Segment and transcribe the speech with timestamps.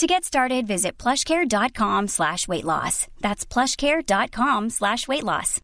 [0.00, 3.06] To get started, visit plushcare.com slash weight loss.
[3.20, 5.60] That's plushcare.com slash weight loss.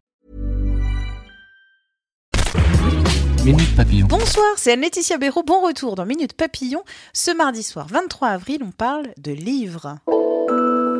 [3.46, 4.06] Minute Papillon.
[4.08, 5.42] Bonsoir, c'est Anne-Laetitia Béraud.
[5.42, 6.82] Bon retour dans Minute Papillon.
[7.14, 9.96] Ce mardi soir 23 avril, on parle de livres.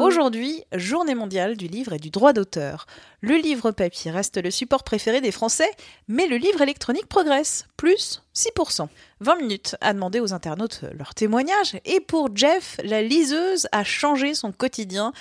[0.01, 2.87] Aujourd'hui, journée mondiale du livre et du droit d'auteur.
[3.21, 5.71] Le livre papier reste le support préféré des Français,
[6.09, 8.89] mais le livre électronique progresse, plus 6%.
[9.21, 14.35] 20 minutes à demander aux internautes leur témoignage, et pour Jeff, la liseuse a changé
[14.35, 15.13] son quotidien.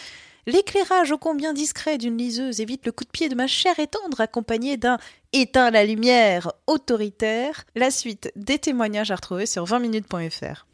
[0.48, 3.88] L'éclairage ô combien discret d'une liseuse évite le coup de pied de ma chère et
[3.88, 4.98] tendre accompagné d'un
[5.34, 7.64] éteint la lumière autoritaire.
[7.76, 10.66] La suite des témoignages à retrouver sur 20minutes.fr.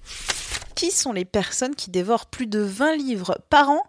[0.75, 3.83] Qui sont les personnes qui dévorent plus de 20 livres par an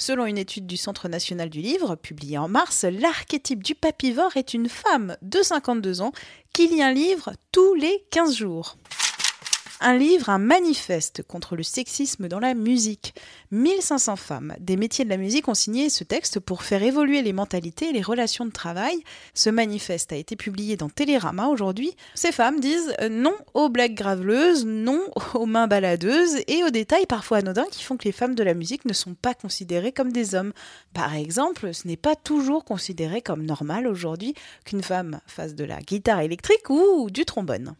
[0.00, 4.54] Selon une étude du Centre national du livre, publiée en mars, l'archétype du papivore est
[4.54, 6.12] une femme de 52 ans
[6.52, 8.76] qui lit un livre tous les 15 jours
[9.80, 13.14] un livre, un manifeste contre le sexisme dans la musique.
[13.52, 17.32] 1500 femmes des métiers de la musique ont signé ce texte pour faire évoluer les
[17.32, 18.96] mentalités et les relations de travail.
[19.34, 21.92] Ce manifeste a été publié dans Télérama aujourd'hui.
[22.14, 25.00] Ces femmes disent non aux blagues graveleuses, non
[25.34, 28.54] aux mains baladeuses et aux détails parfois anodins qui font que les femmes de la
[28.54, 30.52] musique ne sont pas considérées comme des hommes.
[30.92, 34.34] Par exemple, ce n'est pas toujours considéré comme normal aujourd'hui
[34.64, 37.74] qu'une femme fasse de la guitare électrique ou du trombone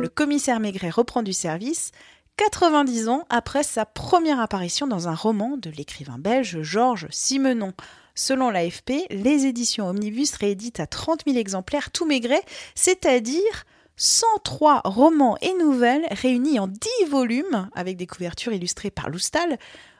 [0.00, 1.92] le commissaire Maigret reprend du service
[2.36, 7.74] 90 ans après sa première apparition dans un roman de l'écrivain belge Georges Simenon.
[8.14, 12.42] Selon l'AFP, les éditions Omnibus rééditent à 30 000 exemplaires tout Maigret,
[12.74, 19.58] c'est-à-dire 103 romans et nouvelles réunis en 10 volumes avec des couvertures illustrées par Loustal,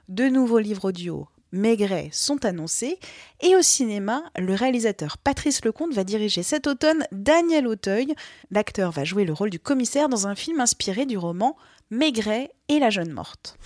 [0.09, 2.99] de nouveaux livres audio Maigret sont annoncés.
[3.41, 8.15] Et au cinéma, le réalisateur Patrice Lecomte va diriger cet automne Daniel Auteuil.
[8.51, 11.57] L'acteur va jouer le rôle du commissaire dans un film inspiré du roman
[11.91, 13.57] Maigret et la jeune morte.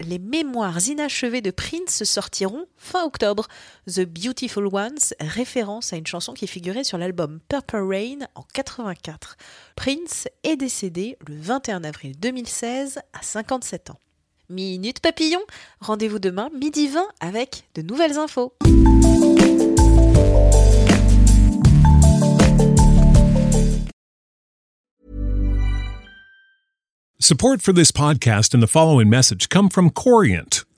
[0.00, 3.46] Les mémoires inachevées de Prince sortiront fin octobre.
[3.86, 9.36] The Beautiful Ones, référence à une chanson qui figurait sur l'album Purple Rain en 84.
[9.76, 14.00] Prince est décédé le 21 avril 2016 à 57 ans.
[14.52, 15.40] Minute Papillon.
[15.80, 18.52] Rendez-vous demain, midi 20, avec de nouvelles infos.
[27.18, 30.64] Support for this podcast and the following message come from Corient.